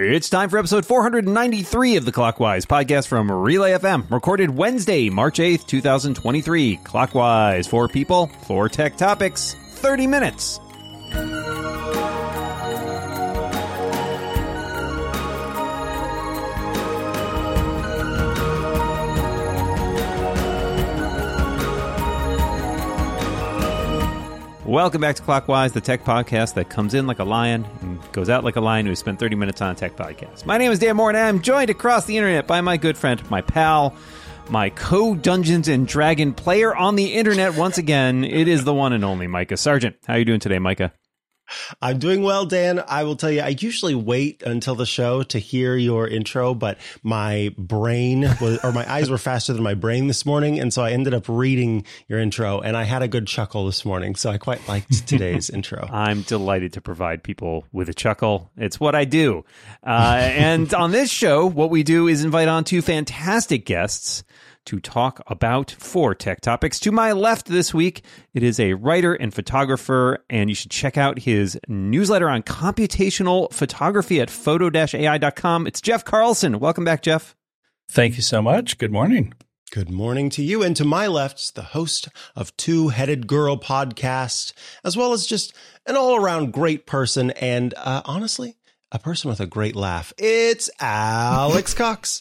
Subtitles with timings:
[0.00, 5.40] It's time for episode 493 of the Clockwise podcast from Relay FM, recorded Wednesday, March
[5.40, 6.76] 8th, 2023.
[6.84, 10.60] Clockwise, four people, four tech topics, 30 minutes.
[24.68, 28.28] Welcome back to Clockwise, the tech podcast that comes in like a lion and goes
[28.28, 30.44] out like a lion who spent 30 minutes on a tech podcast.
[30.44, 33.18] My name is Dan Moren, and I'm joined across the internet by my good friend,
[33.30, 33.96] my pal,
[34.50, 38.24] my co Dungeons and Dragon player on the internet once again.
[38.24, 39.96] It is the one and only Micah Sargent.
[40.06, 40.92] How are you doing today, Micah?
[41.80, 42.82] I'm doing well, Dan.
[42.86, 46.78] I will tell you, I usually wait until the show to hear your intro, but
[47.02, 50.58] my brain was, or my eyes were faster than my brain this morning.
[50.58, 53.84] And so I ended up reading your intro and I had a good chuckle this
[53.84, 54.14] morning.
[54.14, 55.88] So I quite liked today's intro.
[55.90, 58.50] I'm delighted to provide people with a chuckle.
[58.56, 59.44] It's what I do.
[59.86, 64.24] Uh, and on this show, what we do is invite on two fantastic guests
[64.68, 66.78] to talk about four tech topics.
[66.80, 68.02] To my left this week,
[68.34, 73.50] it is a writer and photographer, and you should check out his newsletter on computational
[73.50, 75.66] photography at photo-ai.com.
[75.66, 76.60] It's Jeff Carlson.
[76.60, 77.34] Welcome back, Jeff.
[77.90, 78.76] Thank you so much.
[78.76, 79.32] Good morning.
[79.70, 80.62] Good morning to you.
[80.62, 84.52] And to my left, the host of Two Headed Girl podcast,
[84.84, 85.54] as well as just
[85.86, 88.56] an all around great person and uh, honestly,
[88.92, 90.12] a person with a great laugh.
[90.18, 92.20] It's Alex Cox.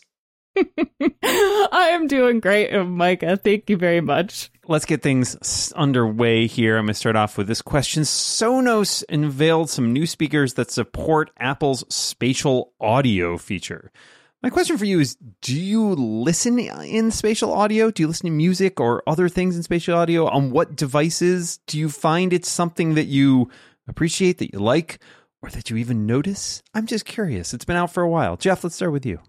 [1.24, 3.38] I am doing great, Micah.
[3.38, 4.50] Thank you very much.
[4.68, 6.78] Let's get things underway here.
[6.78, 8.04] I'm going to start off with this question.
[8.04, 13.92] Sonos unveiled some new speakers that support Apple's spatial audio feature.
[14.44, 17.92] My question for you is Do you listen in spatial audio?
[17.92, 20.28] Do you listen to music or other things in spatial audio?
[20.28, 21.60] On what devices?
[21.68, 23.50] Do you find it's something that you
[23.88, 25.00] appreciate, that you like,
[25.42, 26.62] or that you even notice?
[26.74, 27.54] I'm just curious.
[27.54, 28.38] It's been out for a while.
[28.38, 29.20] Jeff, let's start with you.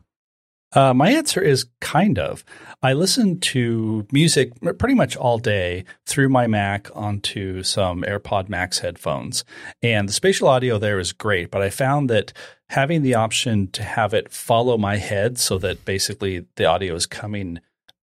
[0.73, 2.45] Uh, my answer is kind of.
[2.83, 8.81] I listen to music pretty much all day through my Mac onto some AirPod Max
[8.81, 9.45] headphones.
[9.83, 12.33] And the spatial audio there is great, but I found that
[12.69, 17.07] having the option to have it follow my head so that basically the audio is
[17.07, 17.61] coming,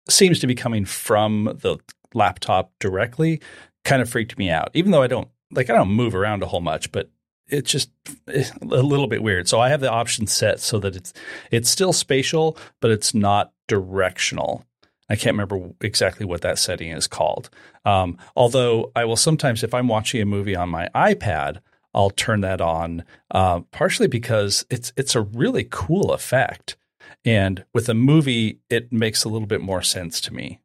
[0.10, 1.78] seems to be coming from the
[2.16, 3.40] laptop directly,
[3.86, 4.72] kind of freaked me out.
[4.74, 7.12] Even though I don't, like, I don't move around a whole much, but
[7.50, 7.90] it's just
[8.28, 9.48] a little bit weird.
[9.48, 11.14] So I have the option set so that it's
[11.52, 14.66] it's still spatial, but it's not directional.
[15.10, 17.50] I can't remember exactly what that setting is called.
[17.86, 21.60] Um, although I will sometimes, if I'm watching a movie on my iPad,
[21.94, 26.76] I'll turn that on, uh, partially because it's it's a really cool effect,
[27.24, 30.60] and with a movie, it makes a little bit more sense to me.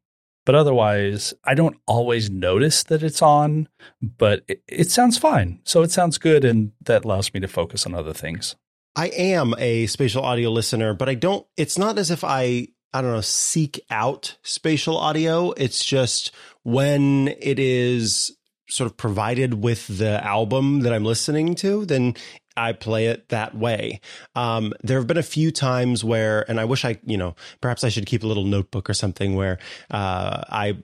[0.45, 3.69] But otherwise, I don't always notice that it's on,
[4.01, 5.61] but it, it, sounds fine.
[5.65, 8.57] So it sounds good, and that allows me to focus on other things.
[8.97, 13.01] I am a spatial audio listener, but I don't, it's not as if I, I
[13.01, 15.53] don't know, seek out spatial audio.
[15.53, 16.33] It's just
[16.65, 18.37] when it is
[18.69, 22.15] sort of provided with the album that I'm listening to, then
[22.57, 24.01] I play it that way.
[24.35, 27.85] Um, there have been a few times where, and I wish I, you know, perhaps
[27.85, 29.59] I should keep a little notebook or something where
[29.91, 30.83] uh, I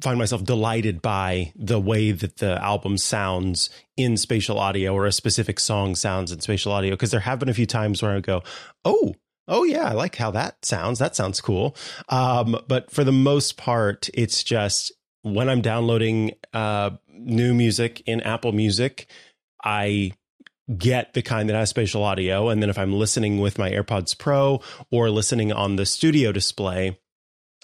[0.00, 5.12] find myself delighted by the way that the album sounds in spatial audio or a
[5.12, 6.92] specific song sounds in spatial audio.
[6.92, 8.42] Because there have been a few times where I go,
[8.84, 9.14] oh,
[9.48, 10.98] oh yeah, I like how that sounds.
[10.98, 11.76] That sounds cool.
[12.08, 14.92] Um, but for the most part, it's just
[15.22, 19.06] when I'm downloading uh, new music in Apple Music,
[19.64, 20.12] I
[20.78, 22.48] get the kind that has spatial audio.
[22.48, 26.98] And then if I'm listening with my AirPods Pro or listening on the studio display,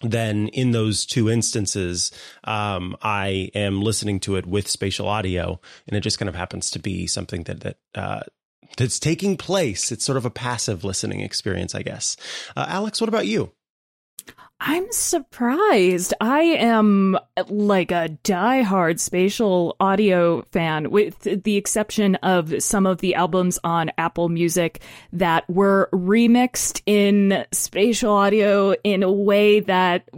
[0.03, 2.13] then in those two instances,
[2.45, 6.71] um, I am listening to it with spatial audio, and it just kind of happens
[6.73, 8.21] to be something that that uh,
[8.77, 9.91] that's taking place.
[9.91, 12.17] It's sort of a passive listening experience, I guess.
[12.57, 13.53] Uh, Alex, what about you?
[14.61, 16.15] I'm surprised.
[16.21, 17.17] I am
[17.49, 23.93] like a die-hard spatial audio fan, with the exception of some of the albums on
[23.99, 24.81] Apple Music
[25.13, 30.09] that were remixed in spatial audio in a way that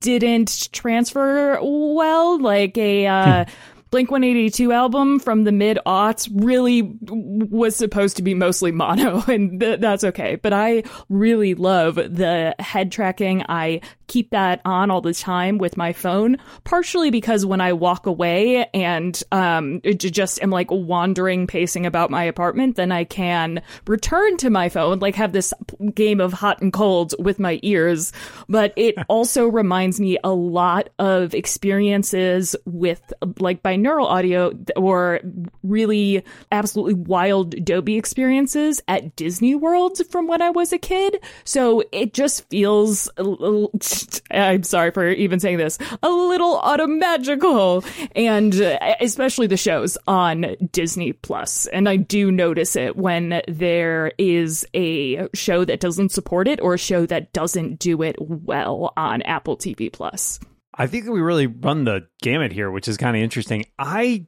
[0.00, 3.06] didn't transfer well, like a.
[3.06, 3.50] Uh, hmm.
[3.90, 9.60] Blink 182 album from the mid aughts really was supposed to be mostly mono, and
[9.60, 10.36] th- that's okay.
[10.36, 13.44] But I really love the head tracking.
[13.48, 18.06] I keep that on all the time with my phone, partially because when I walk
[18.06, 24.36] away and um, just am like wandering, pacing about my apartment, then I can return
[24.38, 25.52] to my phone, like have this
[25.94, 28.12] game of hot and cold with my ears.
[28.48, 35.20] But it also reminds me a lot of experiences with like by binaural audio or
[35.62, 41.22] really absolutely wild Dolby experiences at Disney World from when I was a kid.
[41.44, 43.08] So it just feels,
[44.30, 47.84] I'm sorry for even saying this, a little automagical.
[48.14, 51.66] And uh, especially the shows on Disney Plus.
[51.66, 56.74] And I do notice it when there is a show that doesn't support it or
[56.74, 60.40] a show that doesn't do it well on Apple TV Plus.
[60.78, 63.64] I think we really run the gamut here, which is kind of interesting.
[63.78, 64.26] I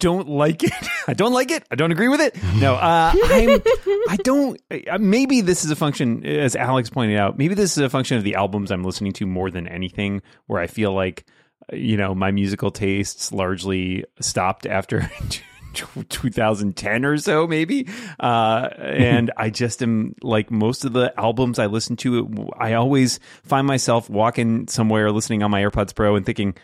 [0.00, 0.72] don't like it.
[1.08, 1.64] I don't like it.
[1.70, 2.36] I don't agree with it.
[2.56, 3.62] No, uh, I'm,
[4.08, 4.60] I don't.
[4.70, 7.38] Uh, maybe this is a function, as Alex pointed out.
[7.38, 10.60] Maybe this is a function of the albums I'm listening to more than anything, where
[10.60, 11.26] I feel like,
[11.72, 15.10] you know, my musical tastes largely stopped after
[16.08, 17.88] 2010 or so, maybe.
[18.18, 23.20] Uh, and I just am like most of the albums I listen to, I always
[23.42, 26.54] find myself walking somewhere listening on my AirPods Pro and thinking,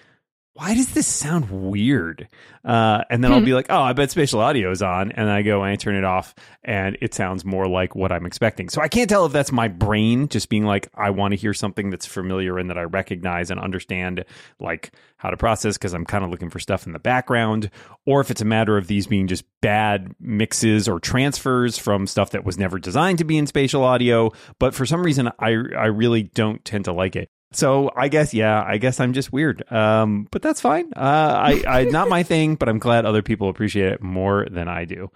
[0.54, 2.28] why does this sound weird?
[2.64, 5.12] Uh, and then I'll be like, oh, I bet spatial audio is on.
[5.12, 8.26] And I go and I turn it off and it sounds more like what I'm
[8.26, 8.68] expecting.
[8.68, 11.54] So I can't tell if that's my brain just being like, I want to hear
[11.54, 14.24] something that's familiar and that I recognize and understand
[14.58, 17.70] like how to process because I'm kind of looking for stuff in the background,
[18.04, 22.30] or if it's a matter of these being just bad mixes or transfers from stuff
[22.30, 24.32] that was never designed to be in spatial audio.
[24.58, 27.30] But for some reason, I, I really don't tend to like it.
[27.52, 29.70] So I guess, yeah, I guess I'm just weird.
[29.72, 30.92] Um, but that's fine.
[30.94, 34.68] Uh, I, I, not my thing, but I'm glad other people appreciate it more than
[34.68, 35.10] I do.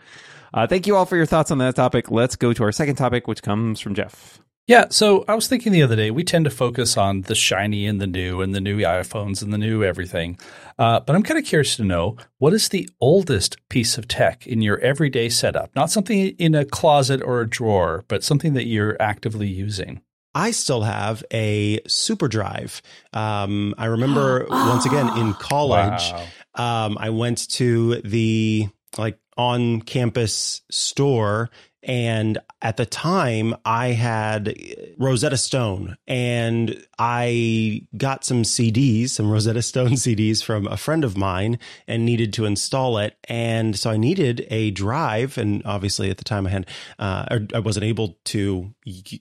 [0.53, 2.11] Uh, thank you all for your thoughts on that topic.
[2.11, 4.41] Let's go to our second topic, which comes from Jeff.
[4.67, 7.87] Yeah, so I was thinking the other day, we tend to focus on the shiny
[7.87, 10.39] and the new and the new iPhones and the new everything.
[10.79, 14.47] Uh, but I'm kind of curious to know what is the oldest piece of tech
[14.47, 15.75] in your everyday setup?
[15.77, 20.01] Not something in a closet or a drawer, but something that you're actively using.
[20.35, 22.83] I still have a super drive.
[23.13, 26.13] Um, I remember once again in college,
[26.57, 26.87] wow.
[26.87, 31.51] um, I went to the like on campus store
[31.85, 34.57] and at the time, I had
[34.97, 41.17] Rosetta Stone and I got some CDs, some Rosetta Stone CDs from a friend of
[41.17, 43.17] mine and needed to install it.
[43.25, 45.37] And so I needed a drive.
[45.37, 46.67] And obviously at the time I had,
[46.99, 48.75] uh, I wasn't able to,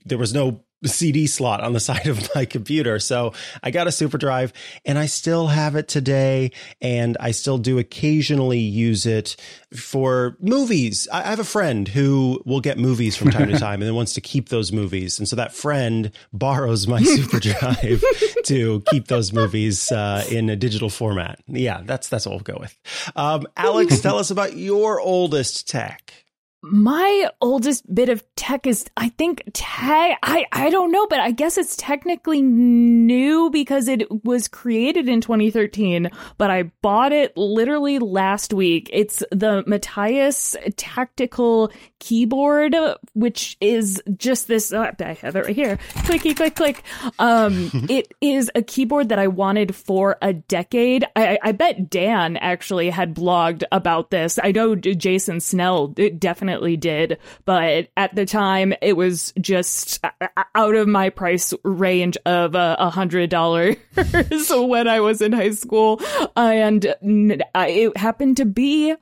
[0.06, 3.00] there was no CD slot on the side of my computer.
[3.00, 4.54] So I got a super drive
[4.86, 6.52] and I still have it today.
[6.82, 9.36] And I still do occasionally use it
[9.74, 11.08] for movies.
[11.12, 14.14] I have a friend who will get movies from time to time and then wants
[14.14, 15.20] to keep those movies.
[15.20, 18.04] And so that friend borrows my super drive
[18.46, 21.40] to keep those movies uh, in a digital format.
[21.48, 22.78] Yeah, that's, that's what we'll go with.
[23.16, 26.23] Um, Alex, tell us about your oldest tech
[26.64, 31.30] my oldest bit of tech is i think tech i i don't know but i
[31.30, 38.00] guess it's technically new because it was created in 2013 but i bought it literally
[38.00, 38.90] last week.
[38.94, 42.76] It's the Matias tactical keyboard
[43.14, 45.78] which is just this uh, i have it right here.
[46.06, 46.84] Clicky click click.
[47.20, 51.06] Um it is a keyboard that i wanted for a decade.
[51.16, 54.40] I i bet dan actually had blogged about this.
[54.42, 60.04] I know jason snell definitely definitely did, but at the time it was just
[60.56, 63.76] out of my price range of uh, a hundred dollars
[64.50, 66.00] when I was in high school,
[66.36, 68.96] and it happened to be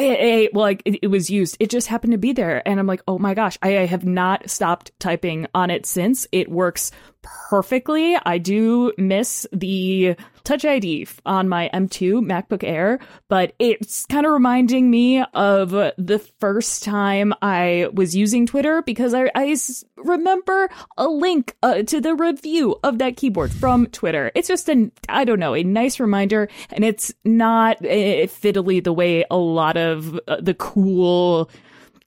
[0.00, 1.56] it, well, like it, it, was used.
[1.58, 4.04] It just happened to be there, and I'm like, oh my gosh, I, I have
[4.04, 6.26] not stopped typing on it since.
[6.30, 6.90] It works
[7.22, 8.16] perfectly.
[8.24, 14.32] I do miss the Touch ID on my M2 MacBook Air, but it's kind of
[14.32, 19.54] reminding me of the first time I was using Twitter because I, I
[19.96, 24.30] remember a link uh, to the review of that keyboard from Twitter.
[24.34, 28.92] It's just an, I don't know, a nice reminder, and it's not uh, fiddly the
[28.92, 31.50] way a lot of uh, the cool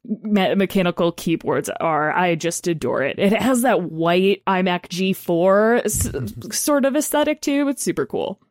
[0.04, 2.12] me- mechanical keyboards are.
[2.12, 3.20] I just adore it.
[3.20, 6.52] It has that white iMac G4 s- mm-hmm.
[6.52, 7.68] sort of aesthetic too.
[7.68, 8.42] It's super cool.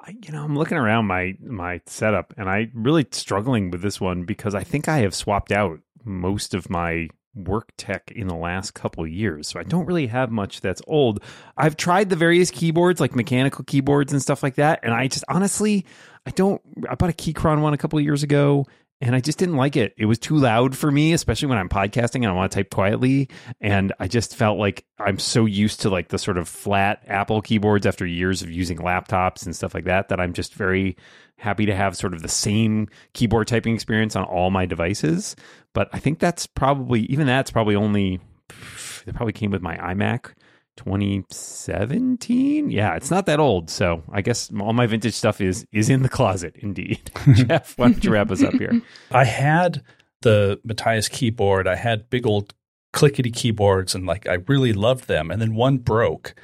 [0.00, 4.00] I, you know, I'm looking around my my setup and I really struggling with this
[4.00, 8.34] one because I think I have swapped out most of my work tech in the
[8.34, 9.48] last couple years.
[9.48, 11.20] So I don't really have much that's old.
[11.56, 15.24] I've tried the various keyboards like mechanical keyboards and stuff like that and I just
[15.28, 15.86] honestly
[16.26, 18.66] I don't I bought a Keychron one a couple years ago
[19.04, 19.92] and I just didn't like it.
[19.98, 22.70] It was too loud for me, especially when I'm podcasting and I want to type
[22.70, 23.28] quietly.
[23.60, 27.42] And I just felt like I'm so used to like the sort of flat Apple
[27.42, 30.96] keyboards after years of using laptops and stuff like that that I'm just very
[31.36, 35.36] happy to have sort of the same keyboard typing experience on all my devices.
[35.74, 38.20] But I think that's probably even that's probably only
[39.06, 40.32] it probably came with my iMac
[40.76, 42.70] 2017.
[42.70, 43.70] Yeah, it's not that old.
[43.70, 46.56] So I guess all my vintage stuff is is in the closet.
[46.58, 48.80] Indeed, Jeff, why don't you wrap us up here?
[49.10, 49.82] I had
[50.22, 51.68] the Matias keyboard.
[51.68, 52.54] I had big old
[52.92, 55.30] clickety keyboards, and like I really loved them.
[55.30, 56.34] And then one broke,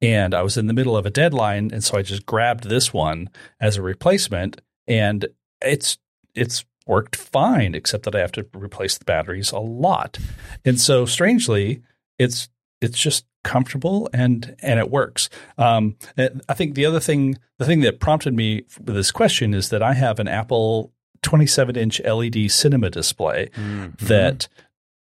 [0.00, 2.92] and I was in the middle of a deadline, and so I just grabbed this
[2.92, 3.30] one
[3.60, 5.26] as a replacement, and
[5.60, 5.98] it's
[6.34, 10.18] it's worked fine, except that I have to replace the batteries a lot.
[10.64, 11.82] And so strangely,
[12.18, 12.48] it's
[12.80, 15.28] it's just comfortable and and it works.
[15.56, 19.70] Um, I think the other thing, the thing that prompted me with this question is
[19.70, 20.92] that I have an Apple
[21.22, 24.06] 27 inch LED cinema display mm-hmm.
[24.06, 24.48] that.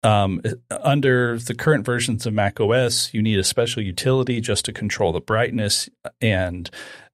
[0.03, 0.39] Um,
[0.69, 5.11] under the current versions of Mac OS, you need a special utility just to control
[5.11, 5.89] the brightness,
[6.21, 6.69] and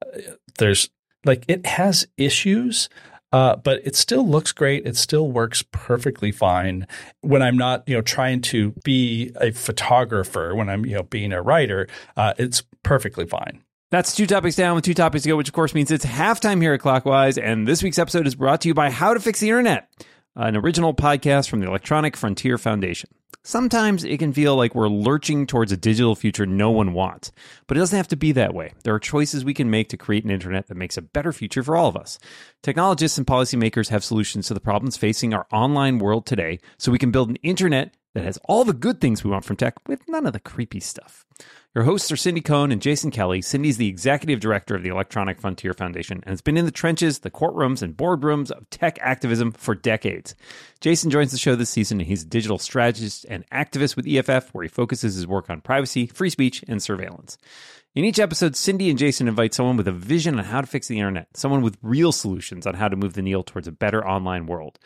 [0.06, 0.20] uh,
[0.58, 0.90] there's
[1.24, 2.90] like it has issues,
[3.32, 4.86] uh, but it still looks great.
[4.86, 6.88] It still works perfectly fine
[7.22, 10.56] when I'm not, you know, trying to be a photographer.
[10.56, 13.64] When I'm, you know, being a writer, uh, it's perfectly fine.
[13.90, 16.62] That's two topics down with two topics to go, which of course means it's halftime
[16.62, 17.38] here at Clockwise.
[17.38, 19.90] And this week's episode is brought to you by How to Fix the Internet,
[20.36, 23.10] an original podcast from the Electronic Frontier Foundation.
[23.44, 27.32] Sometimes it can feel like we're lurching towards a digital future no one wants,
[27.66, 28.74] but it doesn't have to be that way.
[28.84, 31.64] There are choices we can make to create an internet that makes a better future
[31.64, 32.20] for all of us.
[32.62, 37.00] Technologists and policymakers have solutions to the problems facing our online world today, so we
[37.00, 40.08] can build an internet that has all the good things we want from tech with
[40.08, 41.26] none of the creepy stuff.
[41.74, 43.42] Your hosts are Cindy Cohn and Jason Kelly.
[43.42, 47.20] Cindy's the executive director of the Electronic Frontier Foundation and has been in the trenches,
[47.20, 50.36] the courtrooms, and boardrooms of tech activism for decades.
[50.82, 54.50] Jason joins the show this season and he's a digital strategist and activist with EFF,
[54.54, 57.38] where he focuses his work on privacy, free speech, and surveillance.
[57.96, 60.90] In each episode, Cindy and Jason invite someone with a vision on how to fix
[60.90, 64.06] the internet, someone with real solutions on how to move the needle towards a better
[64.06, 64.78] online world.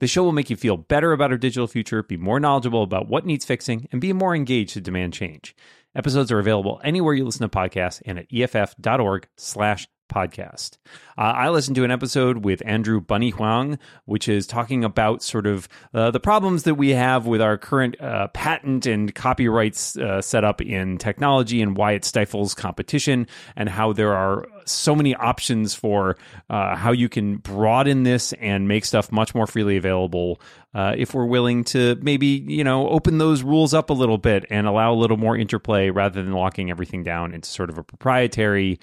[0.00, 3.08] The show will make you feel better about our digital future, be more knowledgeable about
[3.08, 5.56] what needs fixing, and be more engaged to demand change.
[5.94, 10.78] Episodes are available anywhere you listen to podcasts and at EFF.org slash podcast.
[11.16, 15.46] Uh, I listened to an episode with Andrew bunnie Huang, which is talking about sort
[15.46, 20.20] of uh, the problems that we have with our current uh, patent and copyrights uh,
[20.20, 25.74] setup in technology and why it stifles competition, and how there are so many options
[25.74, 26.16] for
[26.50, 30.40] uh, how you can broaden this and make stuff much more freely available
[30.74, 34.44] uh, if we're willing to maybe you know open those rules up a little bit
[34.50, 37.82] and allow a little more interplay rather than locking everything down into sort of a
[37.82, 38.78] proprietary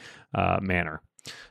[0.61, 1.01] manner.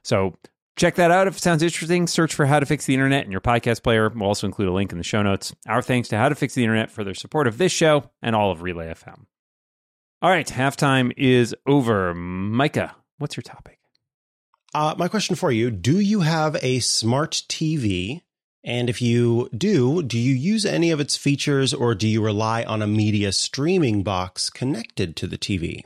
[0.02, 0.34] So
[0.80, 2.06] check that out if it sounds interesting.
[2.06, 4.08] Search for How to Fix the Internet in your podcast player.
[4.08, 5.54] We'll also include a link in the show notes.
[5.68, 8.34] Our thanks to How to Fix the Internet for their support of this show and
[8.34, 9.26] all of Relay FM.
[10.22, 12.14] All right, halftime is over.
[12.14, 13.79] Micah, what's your topic?
[14.72, 18.22] Uh, my question for you Do you have a smart TV?
[18.62, 22.62] And if you do, do you use any of its features or do you rely
[22.62, 25.82] on a media streaming box connected to the TV?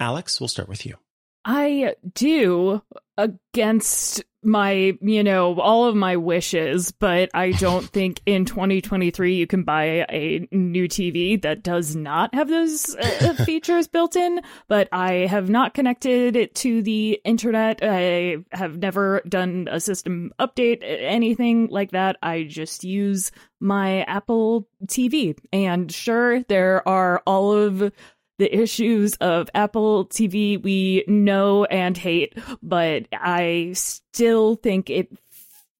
[0.00, 0.96] Alex, we'll start with you.
[1.44, 2.82] I do
[3.16, 9.46] against my, you know, all of my wishes, but I don't think in 2023 you
[9.46, 14.40] can buy a new TV that does not have those uh, features built in.
[14.68, 17.80] But I have not connected it to the internet.
[17.82, 22.16] I have never done a system update, anything like that.
[22.22, 23.30] I just use
[23.60, 25.36] my Apple TV.
[25.52, 27.92] And sure, there are all of
[28.38, 35.10] the issues of Apple TV we know and hate, but I still think it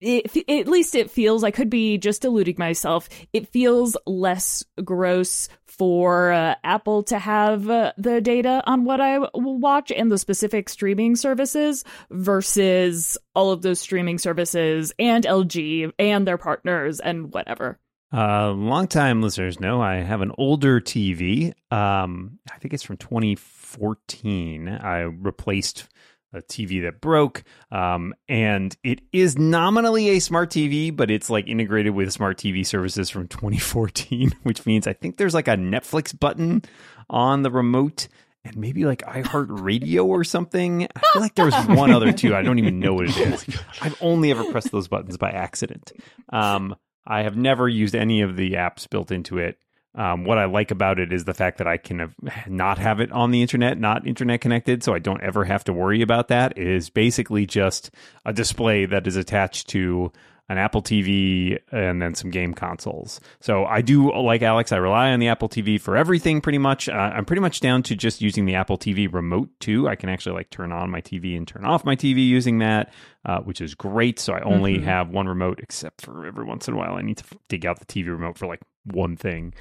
[0.01, 3.09] it, at least it feels I could be just deluding myself.
[3.33, 9.19] It feels less gross for uh, Apple to have uh, the data on what I
[9.35, 16.27] watch and the specific streaming services versus all of those streaming services and LG and
[16.27, 17.79] their partners and whatever.
[18.13, 21.53] Uh, longtime listeners know I have an older TV.
[21.71, 24.69] Um, I think it's from 2014.
[24.69, 25.89] I replaced
[26.33, 27.43] a TV that broke.
[27.71, 32.67] Um, and it is nominally a smart TV, but it's like integrated with smart TV
[32.67, 36.63] services from 2014, which means I think there's like a Netflix button
[37.11, 38.09] on the remote
[38.45, 40.85] and maybe like iHeartRadio or something.
[40.85, 42.35] I feel like there's one other too.
[42.35, 43.17] I don't even know what it
[43.49, 43.59] is.
[43.81, 45.93] I've only ever pressed those buttons by accident.
[46.31, 46.77] Um,
[47.09, 49.59] I have never used any of the apps built into it.
[49.95, 52.15] Um, what I like about it is the fact that I can have,
[52.47, 55.73] not have it on the internet, not internet connected, so I don't ever have to
[55.73, 56.57] worry about that.
[56.57, 57.91] It is basically just
[58.27, 60.13] a display that is attached to
[60.49, 63.21] an Apple TV, and then some game consoles.
[63.41, 66.89] So I do, like Alex, I rely on the Apple TV for everything pretty much.
[66.89, 69.89] Uh, I'm pretty much down to just using the Apple TV remote too.
[69.89, 72.93] I can actually like turn on my TV and turn off my TV using that,
[73.25, 74.19] uh, which is great.
[74.19, 74.85] So I only mm-hmm.
[74.85, 77.79] have one remote, except for every once in a while I need to dig out
[77.79, 78.61] the TV remote for like
[78.93, 79.55] one thing.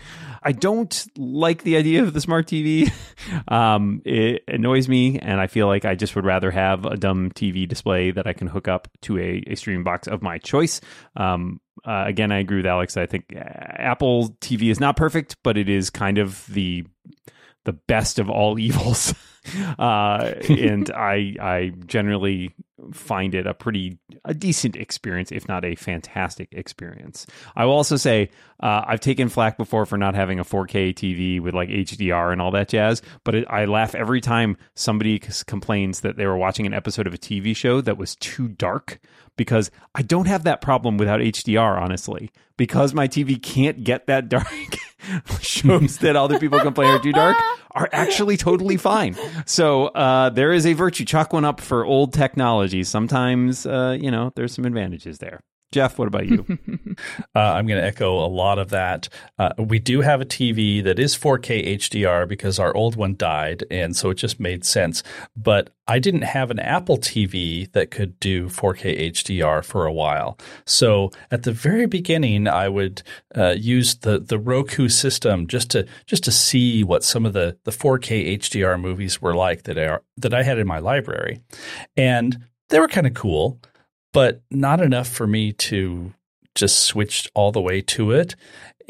[0.43, 2.91] I don't like the idea of the smart TV.
[3.47, 7.31] um, it annoys me, and I feel like I just would rather have a dumb
[7.31, 10.81] TV display that I can hook up to a, a streaming box of my choice.
[11.15, 12.97] Um, uh, again, I agree with Alex.
[12.97, 16.85] I think uh, Apple TV is not perfect, but it is kind of the
[17.65, 19.13] the best of all evils.
[19.79, 22.53] uh, and I I generally
[22.91, 27.25] find it a pretty a decent experience, if not a fantastic experience.
[27.55, 28.29] I will also say
[28.61, 32.41] uh, I've taken flack before for not having a 4K TV with like HDR and
[32.41, 36.65] all that jazz, but it, I laugh every time somebody complains that they were watching
[36.65, 38.99] an episode of a TV show that was too dark
[39.35, 44.29] because I don't have that problem without HDR, honestly, because my TV can't get that
[44.29, 44.47] dark.
[45.41, 47.37] shows that other people complain are too dark
[47.71, 49.15] are actually totally fine.
[49.45, 51.05] So uh, there is a virtue.
[51.05, 52.83] Chalk one up for old technology.
[52.83, 55.41] Sometimes, uh, you know, there's some advantages there.
[55.73, 56.45] Jeff, what about you?
[57.35, 59.09] uh, I'm going to echo a lot of that.
[59.37, 63.65] Uh, we do have a TV that is 4K HDR because our old one died,
[63.69, 65.03] and so it just made sense.
[65.35, 70.37] But I didn't have an Apple TV that could do 4K HDR for a while.
[70.65, 73.03] So at the very beginning, I would
[73.35, 77.57] uh, use the the Roku system just to just to see what some of the
[77.65, 81.41] the 4K HDR movies were like that are that I had in my library,
[81.97, 83.59] and they were kind of cool
[84.13, 86.13] but not enough for me to
[86.55, 88.35] just switch all the way to it.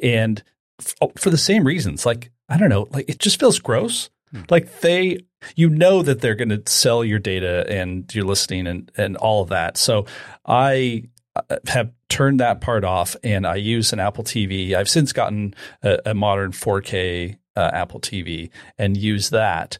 [0.02, 0.42] And
[0.80, 4.10] f- for the same reasons, like, I don't know, like it just feels gross.
[4.32, 4.42] Hmm.
[4.50, 5.20] Like they,
[5.56, 9.44] you know that they're going to sell your data and your listening and, and all
[9.44, 9.78] of that.
[9.78, 10.06] So
[10.46, 11.04] I
[11.36, 14.74] uh, have turned that part off and I use an Apple TV.
[14.74, 19.78] I've since gotten a, a modern 4K uh, Apple TV and use that.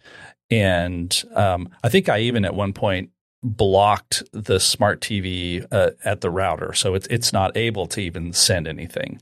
[0.50, 3.12] And um, I think I even at one point
[3.44, 8.34] blocked the smart TV uh, at the router, so it's it's not able to even
[8.34, 9.22] send anything.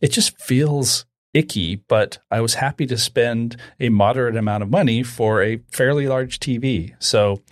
[0.00, 5.02] It just feels icky, but I was happy to spend a moderate amount of money
[5.02, 6.94] for a fairly large TV.
[6.98, 7.42] So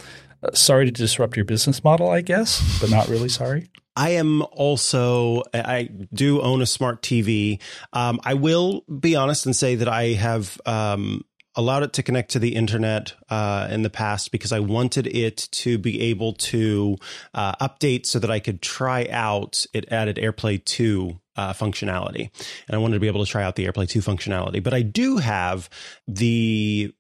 [0.42, 3.70] uh, sorry to disrupt your business model, I guess, but not really sorry.
[3.96, 7.60] I am also, I do own a smart TV.
[7.92, 11.24] Um, I will be honest and say that I have um,
[11.60, 15.48] allowed it to connect to the internet uh, in the past because I wanted it
[15.52, 16.96] to be able to
[17.34, 22.30] uh, update so that I could try out it added AirPlay 2 uh, functionality.
[22.66, 24.62] And I wanted to be able to try out the AirPlay 2 functionality.
[24.62, 25.68] But I do have
[26.08, 26.92] the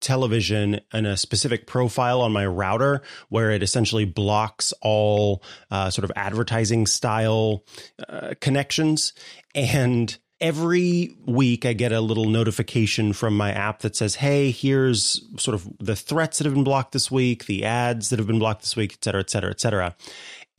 [0.00, 6.04] television and a specific profile on my router where it essentially blocks all uh, sort
[6.04, 7.64] of advertising style
[8.08, 9.12] uh, connections.
[9.54, 15.22] And every week I get a little notification from my app that says, Hey, here's
[15.36, 18.38] sort of the threats that have been blocked this week, the ads that have been
[18.38, 19.96] blocked this week, et cetera, et cetera, et cetera.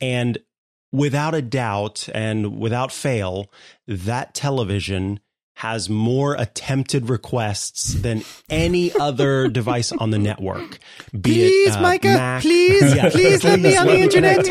[0.00, 0.38] And
[0.92, 3.50] without a doubt and without fail,
[3.86, 5.20] that television
[5.60, 10.78] has more attempted requests than any other device on the network.
[11.12, 12.42] Be please, it, uh, Micah, Mac.
[12.42, 14.46] please, yeah, please let me on the internet.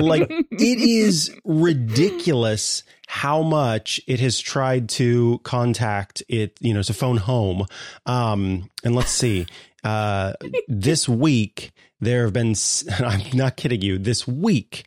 [0.00, 6.94] like it is ridiculous how much it has tried to contact it, you know, to
[6.94, 7.66] phone home.
[8.06, 9.46] Um, and let's see,
[9.82, 10.34] uh,
[10.68, 12.54] this week there have been,
[12.98, 14.84] I'm not kidding you, this week,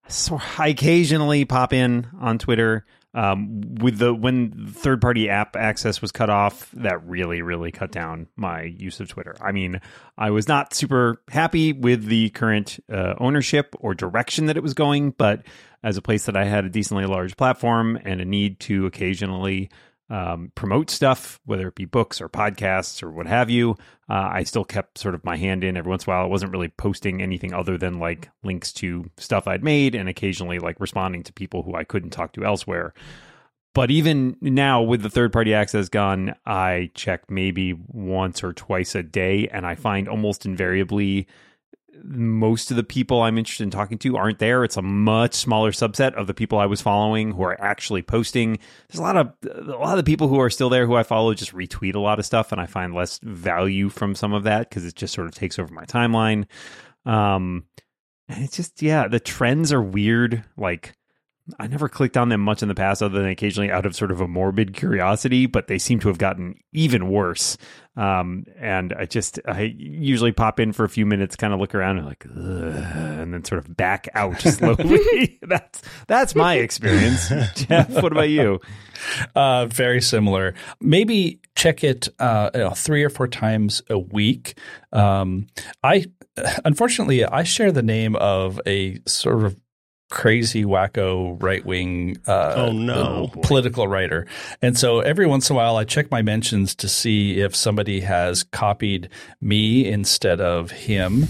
[0.07, 2.85] so I occasionally pop in on Twitter
[3.17, 7.91] um, with the when third party app access was cut off, that really really cut
[7.91, 9.35] down my use of Twitter.
[9.41, 9.81] I mean,
[10.15, 14.75] I was not super happy with the current uh, ownership or direction that it was
[14.75, 15.41] going, but
[15.81, 19.71] as a place that I had a decently large platform and a need to occasionally
[20.09, 23.71] um, promote stuff, whether it be books or podcasts or what have you.
[24.09, 26.25] Uh, I still kept sort of my hand in every once in a while.
[26.25, 30.59] I wasn't really posting anything other than like links to stuff I'd made and occasionally
[30.59, 32.93] like responding to people who I couldn't talk to elsewhere.
[33.73, 38.95] But even now, with the third party access gone, I check maybe once or twice
[38.95, 41.27] a day, and I find almost invariably
[42.03, 44.63] most of the people I'm interested in talking to aren't there.
[44.63, 48.59] It's a much smaller subset of the people I was following who are actually posting.
[48.87, 51.03] There's a lot of a lot of the people who are still there who I
[51.03, 54.43] follow just retweet a lot of stuff, and I find less value from some of
[54.43, 56.45] that because it just sort of takes over my timeline.
[57.05, 57.65] Um,
[58.27, 60.43] and it's just yeah, the trends are weird.
[60.57, 60.96] Like
[61.59, 64.11] I never clicked on them much in the past, other than occasionally out of sort
[64.11, 67.57] of a morbid curiosity, but they seem to have gotten even worse.
[67.95, 71.73] Um, and I just, I usually pop in for a few minutes, kind of look
[71.73, 75.39] around and like, and then sort of back out slowly.
[75.47, 77.29] that's, that's my experience.
[77.55, 78.59] Jeff, what about you?
[79.33, 80.53] Uh, very similar.
[80.81, 84.59] Maybe check it uh, you know, three or four times a week.
[84.91, 85.47] Um,
[85.83, 86.05] I
[86.65, 89.59] unfortunately I share the name of a sort of
[90.09, 93.29] crazy wacko right wing uh, oh, no.
[93.41, 94.25] political writer.
[94.61, 97.99] And so every once in a while I check my mentions to see if somebody
[98.01, 99.09] has copied
[99.41, 101.27] me instead of him.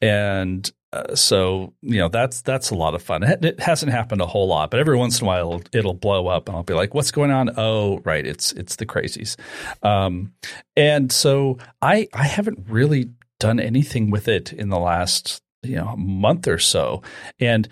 [0.00, 3.22] And uh, so you know that's that's a lot of fun.
[3.22, 5.94] It, it, hasn't happened a whole lot, but every once in a while it'll, it'll,
[5.94, 9.36] blow up, and I'll be like, "What's going on?" Oh, right, it's it's the crazies.
[9.82, 10.32] Um,
[10.76, 15.94] and so I I haven't really done anything with it in the last you know
[15.96, 17.02] month or so,
[17.38, 17.68] and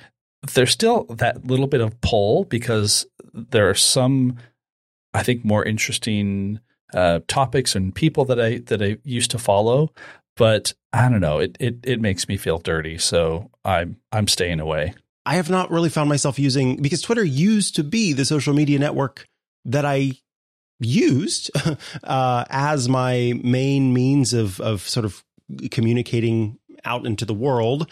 [0.54, 4.36] there's still that little bit of pull because there are some,
[5.14, 6.60] I think, more interesting
[6.94, 9.92] uh, topics and people that I that I used to follow.
[10.36, 14.60] But I don't know, it it it makes me feel dirty, so I'm I'm staying
[14.60, 14.94] away.
[15.24, 18.78] I have not really found myself using because Twitter used to be the social media
[18.78, 19.26] network
[19.64, 20.12] that I
[20.78, 21.50] used
[22.04, 25.24] uh, as my main means of of sort of
[25.70, 27.90] communicating out into the world,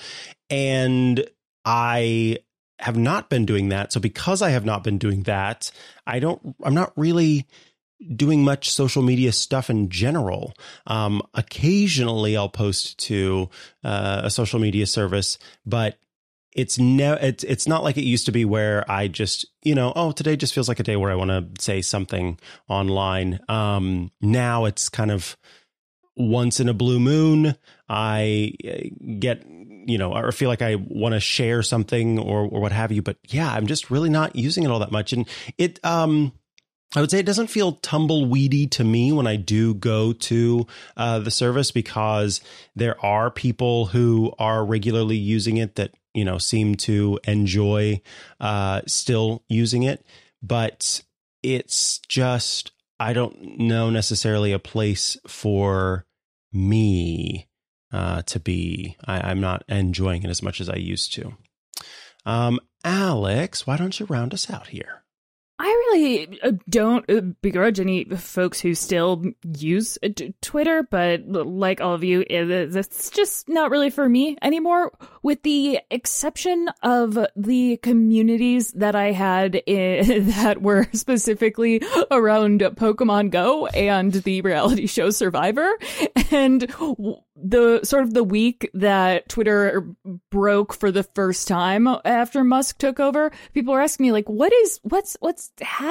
[0.50, 1.24] and
[1.64, 2.38] I
[2.80, 3.92] have not been doing that.
[3.92, 5.70] So because I have not been doing that,
[6.06, 7.46] I don't, I'm not really
[8.14, 10.54] doing much social media stuff in general.
[10.87, 13.48] Um, occasionally I'll post to
[13.82, 15.98] uh, a social media service, but
[16.54, 19.92] it's no, it's it's not like it used to be where I just you know
[19.96, 23.40] oh today just feels like a day where I want to say something online.
[23.48, 25.37] Um, now it's kind of
[26.16, 27.56] once in a blue moon
[27.88, 29.44] I uh, get
[29.86, 33.02] you know, or feel like I want to share something or or what have you.
[33.02, 36.32] But yeah, I'm just really not using it all that much, and it um.
[36.96, 40.64] I would say it doesn't feel tumbleweedy to me when I do go to
[40.96, 42.40] uh, the service because
[42.76, 48.00] there are people who are regularly using it that you know seem to enjoy
[48.38, 50.06] uh, still using it,
[50.40, 51.02] but
[51.42, 52.70] it's just
[53.00, 56.06] I don't know necessarily a place for
[56.52, 57.48] me
[57.94, 58.96] uh, to be.
[59.04, 61.35] I, am not enjoying it as much as I used to.
[62.26, 65.03] Um, Alex, why don't you round us out here?
[65.94, 69.22] Really uh, don't uh, begrudge any folks who still
[69.57, 70.09] use uh,
[70.40, 74.90] Twitter, but like all of you, it's just not really for me anymore,
[75.22, 81.80] with the exception of the communities that I had in, that were specifically
[82.11, 85.78] around Pokemon Go and the reality show Survivor.
[86.33, 86.62] And
[87.37, 89.87] the sort of the week that Twitter
[90.30, 94.52] broke for the first time after Musk took over, people were asking me like, "What
[94.52, 95.83] is what's what's happening?"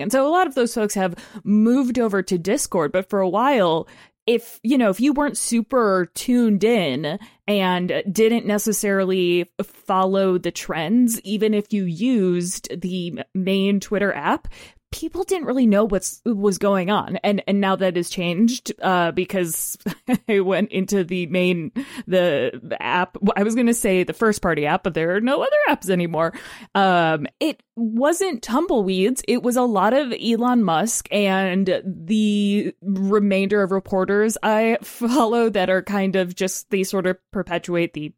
[0.00, 3.28] And so a lot of those folks have moved over to Discord, but for a
[3.28, 3.88] while,
[4.26, 11.20] if you know if you weren't super tuned in and didn't necessarily follow the trends
[11.22, 14.46] even if you used the main twitter app
[14.92, 17.16] people didn't really know what's was going on.
[17.24, 19.76] And and now that has changed uh, because
[20.28, 21.72] i went into the main
[22.06, 25.20] the, the app i was going to say the first party app but there are
[25.20, 26.32] no other apps anymore.
[26.74, 29.22] Um, it wasn't tumbleweeds.
[29.26, 35.70] It was a lot of elon musk and the remainder of reporters i follow that
[35.70, 38.12] are kind of just they sort of perpetuate the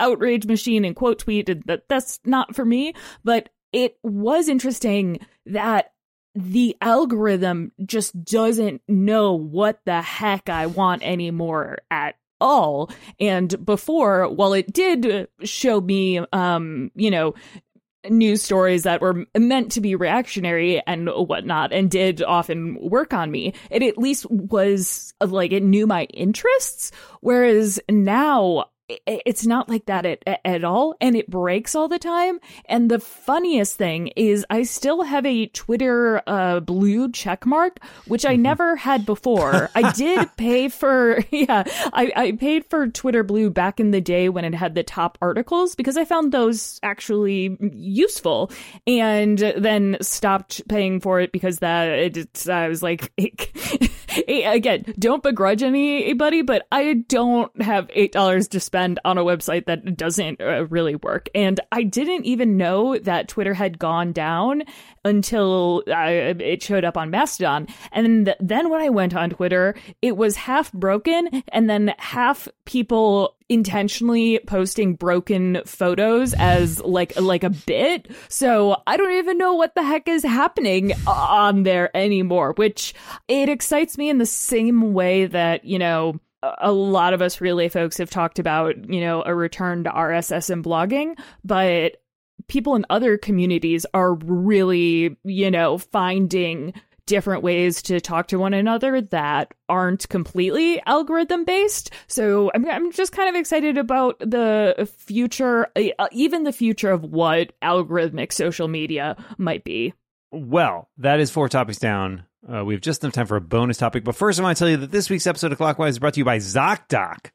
[0.00, 2.94] outrage machine and quote tweet and that that's not for me.
[3.24, 5.92] But it was interesting that
[6.38, 12.90] the algorithm just doesn't know what the heck I want anymore at all.
[13.18, 17.34] And before, while it did show me, um, you know,
[18.08, 23.32] news stories that were meant to be reactionary and whatnot and did often work on
[23.32, 23.52] me.
[23.70, 26.92] It at least was like it knew my interests.
[27.20, 28.66] Whereas now
[29.06, 32.40] it's not like that at, at all and it breaks all the time.
[32.66, 38.24] And the funniest thing is i still have a twitter uh, blue check mark which
[38.24, 38.42] i mm-hmm.
[38.42, 39.70] never had before.
[39.74, 44.28] I did pay for yeah I, I paid for twitter blue back in the day
[44.28, 48.50] when it had the top articles because i found those actually useful
[48.86, 53.12] and then stopped paying for it because that it, i was like
[54.28, 59.66] again don't begrudge anybody but i don't have eight dollars to spend on a website
[59.66, 61.28] that doesn't uh, really work.
[61.34, 64.64] And I didn't even know that Twitter had gone down
[65.04, 67.66] until uh, it showed up on Mastodon.
[67.92, 73.36] And then when I went on Twitter, it was half broken and then half people
[73.48, 78.10] intentionally posting broken photos as like like a bit.
[78.28, 82.94] So I don't even know what the heck is happening on there anymore, which
[83.26, 87.68] it excites me in the same way that, you know, a lot of us relay
[87.68, 91.96] folks have talked about, you know, a return to RSS and blogging, but
[92.46, 96.74] people in other communities are really, you know, finding
[97.08, 101.90] different ways to talk to one another that aren't completely algorithm based.
[102.06, 107.02] So I'm, I'm just kind of excited about the future, uh, even the future of
[107.02, 109.94] what algorithmic social media might be.
[110.30, 112.24] Well, that is four topics down.
[112.46, 114.04] Uh, we have just enough time for a bonus topic.
[114.04, 116.14] But first, I want to tell you that this week's episode of Clockwise is brought
[116.14, 117.30] to you by ZocDoc.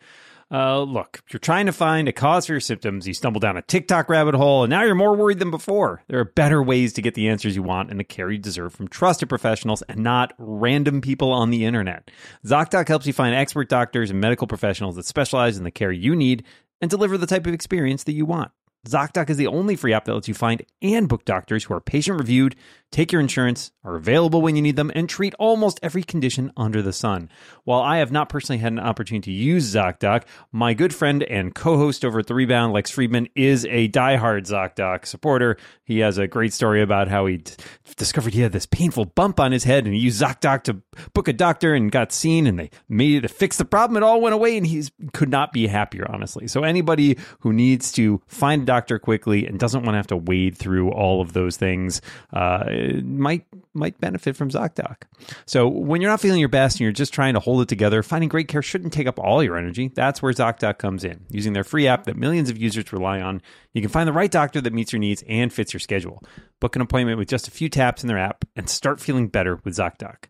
[0.51, 3.61] Uh, look, you're trying to find a cause for your symptoms, you stumble down a
[3.61, 6.03] TikTok rabbit hole, and now you're more worried than before.
[6.07, 8.73] There are better ways to get the answers you want and the care you deserve
[8.73, 12.11] from trusted professionals and not random people on the internet.
[12.45, 16.15] ZocDoc helps you find expert doctors and medical professionals that specialize in the care you
[16.15, 16.43] need
[16.81, 18.51] and deliver the type of experience that you want.
[18.87, 21.79] ZocDoc is the only free app that lets you find and book doctors who are
[21.79, 22.53] patient reviewed,
[22.91, 26.81] take your insurance, are available when you need them, and treat almost every condition under
[26.81, 27.29] the sun.
[27.63, 31.55] While I have not personally had an opportunity to use ZocDoc, my good friend and
[31.55, 35.55] co host over at The Rebound, Lex Friedman, is a diehard ZocDoc supporter.
[35.85, 37.53] He has a great story about how he d-
[37.95, 40.81] discovered he had this painful bump on his head and he used ZocDoc to
[41.13, 43.95] book a doctor and got seen and they made it to fix the problem.
[43.95, 46.49] It all went away and he could not be happier, honestly.
[46.49, 50.57] So, anybody who needs to find doctor quickly and doesn't want to have to wade
[50.57, 52.01] through all of those things
[52.33, 52.65] uh,
[53.03, 54.97] might might benefit from ZocDoc.
[55.45, 58.03] So when you're not feeling your best and you're just trying to hold it together,
[58.03, 59.91] finding great care shouldn't take up all your energy.
[59.93, 61.25] That's where ZocDoc comes in.
[61.29, 63.41] Using their free app that millions of users rely on,
[63.73, 66.23] you can find the right doctor that meets your needs and fits your schedule.
[66.59, 69.59] Book an appointment with just a few taps in their app and start feeling better
[69.63, 70.25] with ZocDoc.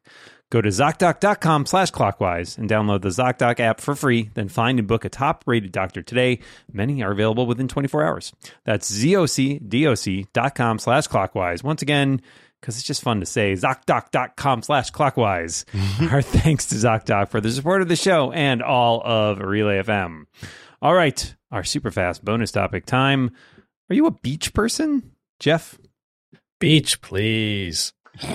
[0.53, 4.29] Go to ZocDoc.com slash clockwise and download the ZocDoc app for free.
[4.35, 6.41] Then find and book a top rated doctor today.
[6.71, 8.33] Many are available within 24 hours.
[8.63, 11.63] That's ZocDoc.com slash clockwise.
[11.63, 12.21] Once again,
[12.61, 15.65] because it's just fun to say, ZocDoc.com slash clockwise.
[16.11, 20.25] Our thanks to ZocDoc for the support of the show and all of Relay FM.
[20.83, 23.31] All right, our super fast bonus topic time.
[23.89, 25.79] Are you a beach person, Jeff?
[26.59, 27.91] Beach, please.
[28.19, 28.33] Sorry.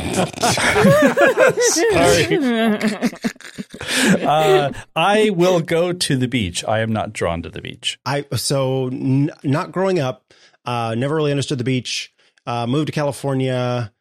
[4.25, 6.65] uh, I will go to the beach.
[6.65, 7.99] I am not drawn to the beach.
[8.05, 12.13] I so n- not growing up, uh, never really understood the beach.
[12.47, 13.93] Uh, moved to California,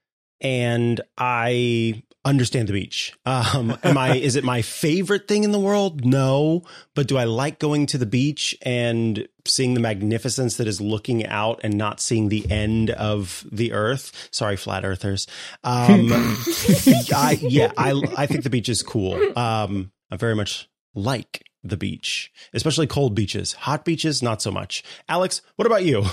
[0.41, 3.13] and I understand the beach.
[3.25, 4.15] Um, am I?
[4.15, 6.05] is it my favorite thing in the world?
[6.05, 6.63] No,
[6.95, 11.25] but do I like going to the beach and seeing the magnificence that is looking
[11.25, 14.29] out and not seeing the end of the earth?
[14.31, 15.27] Sorry, flat earthers.
[15.63, 16.09] Um,
[17.13, 19.37] I, yeah, I I think the beach is cool.
[19.37, 23.53] Um, I very much like the beach, especially cold beaches.
[23.53, 24.83] Hot beaches, not so much.
[25.09, 26.05] Alex, what about you?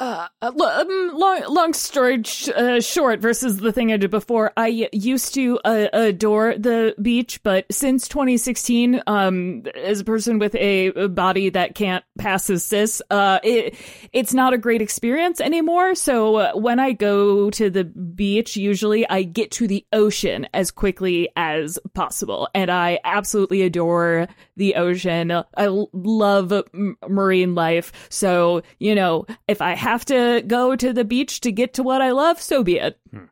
[0.00, 4.50] Uh, uh um, long, long story sh- uh, short versus the thing I did before.
[4.56, 10.54] I used to uh, adore the beach, but since 2016, um, as a person with
[10.54, 13.74] a body that can't pass as cis, uh, it
[14.14, 15.94] it's not a great experience anymore.
[15.94, 20.70] So uh, when I go to the beach, usually I get to the ocean as
[20.70, 24.28] quickly as possible, and I absolutely adore
[24.60, 25.32] the ocean.
[25.32, 26.52] I love
[27.08, 31.74] marine life, so you know if I have to go to the beach to get
[31.74, 33.00] to what I love, so be it.
[33.10, 33.24] Hmm.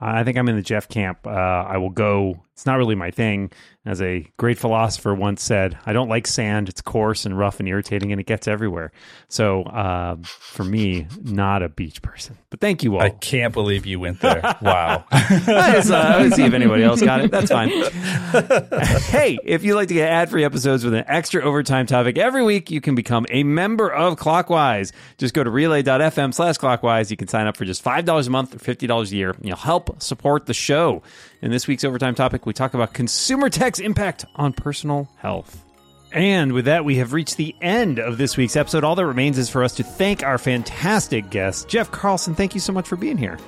[0.00, 1.26] I think I'm in the Jeff camp.
[1.26, 2.42] Uh, I will go.
[2.54, 3.50] It's not really my thing.
[3.84, 6.68] As a great philosopher once said, I don't like sand.
[6.68, 8.92] It's coarse and rough and irritating, and it gets everywhere.
[9.26, 12.38] So, uh, for me, not a beach person.
[12.50, 13.02] But thank you all.
[13.02, 14.40] I can't believe you went there.
[14.62, 15.04] Wow.
[15.10, 17.32] I just uh, see if anybody else got it.
[17.32, 17.70] That's fine.
[19.10, 22.44] hey, if you'd like to get ad free episodes with an extra overtime topic every
[22.44, 24.92] week, you can become a member of Clockwise.
[25.18, 27.10] Just go to relay.fm slash clockwise.
[27.10, 29.30] You can sign up for just $5 a month or $50 a year.
[29.30, 31.02] And you'll help support the show.
[31.40, 35.64] In this week's overtime topic, we talk about consumer tech's impact on personal health.
[36.12, 38.84] And with that, we have reached the end of this week's episode.
[38.84, 42.34] All that remains is for us to thank our fantastic guest, Jeff Carlson.
[42.34, 43.38] Thank you so much for being here.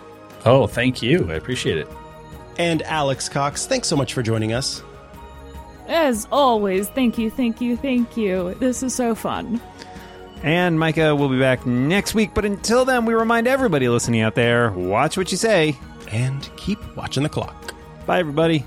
[0.47, 1.31] Oh, thank you.
[1.31, 1.89] I appreciate it.
[2.57, 4.83] And Alex Cox, thanks so much for joining us.
[5.89, 8.55] As always, thank you, thank you, thank you.
[8.55, 9.61] This is so fun.
[10.43, 12.31] And Micah will be back next week.
[12.35, 15.77] But until then, we remind everybody listening out there watch what you say.
[16.11, 17.75] And keep watching the clock.
[18.07, 18.65] Bye, everybody.